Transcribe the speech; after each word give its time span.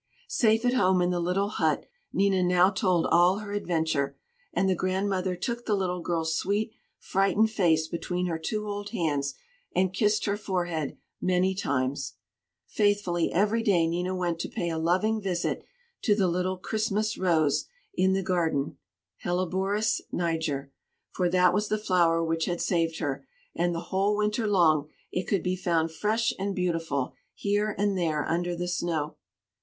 Safe 0.29 0.65
at 0.65 0.73
home 0.73 0.99
in 1.03 1.11
the 1.11 1.19
little 1.19 1.49
hut, 1.49 1.85
Nina 2.11 2.41
now 2.41 2.71
told 2.71 3.05
all 3.05 3.37
her 3.37 3.51
adventure; 3.51 4.17
and 4.51 4.67
the 4.67 4.73
grandmother 4.73 5.35
took 5.35 5.67
the 5.67 5.75
little 5.75 6.01
girl's 6.01 6.35
sweet, 6.35 6.71
frightened 6.97 7.51
face 7.51 7.87
between 7.87 8.25
her 8.25 8.39
two 8.39 8.67
old 8.67 8.89
hands, 8.89 9.35
and 9.75 9.93
kissed 9.93 10.25
her 10.25 10.35
forehead 10.37 10.97
many 11.21 11.53
times. 11.53 12.13
Faithfully 12.65 13.31
every 13.31 13.61
day 13.61 13.85
Nina 13.85 14.15
went 14.15 14.39
to 14.39 14.49
pay 14.49 14.71
a 14.71 14.79
loving 14.79 15.21
visit 15.21 15.63
to 16.01 16.15
the 16.15 16.27
little 16.27 16.57
"Christmas 16.57 17.15
Rose" 17.15 17.65
in 17.93 18.13
the 18.13 18.23
garden 18.23 18.77
(helleborus 19.23 20.01
niger); 20.11 20.71
for 21.11 21.29
that 21.29 21.53
was 21.53 21.67
the 21.67 21.77
flower 21.77 22.23
which 22.23 22.45
had 22.45 22.59
saved 22.59 22.97
her; 22.97 23.27
and 23.53 23.75
the 23.75 23.79
whole 23.91 24.17
winter 24.17 24.47
long, 24.47 24.89
it 25.11 25.27
could 25.27 25.43
be 25.43 25.55
found 25.55 25.91
fresh 25.91 26.33
and 26.39 26.55
beautiful, 26.55 27.13
here 27.35 27.75
and 27.77 27.95
there 27.95 28.27
under 28.27 28.55
the 28.55 28.67
snow. 28.67 29.17